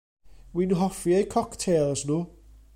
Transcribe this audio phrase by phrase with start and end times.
[0.53, 2.21] Wi'n hoffi eu coctêls nhw.